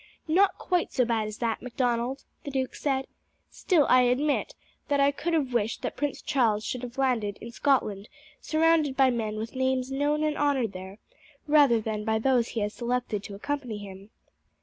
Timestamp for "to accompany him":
13.25-14.09